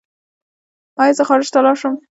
[1.01, 1.95] ایا زه خارج ته لاړ شم؟